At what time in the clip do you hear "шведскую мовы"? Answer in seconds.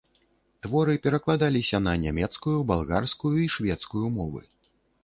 3.59-4.41